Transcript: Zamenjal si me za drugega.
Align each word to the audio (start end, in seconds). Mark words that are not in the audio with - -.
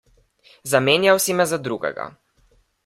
Zamenjal 0.71 1.21
si 1.27 1.37
me 1.41 1.47
za 1.53 1.61
drugega. 1.69 2.11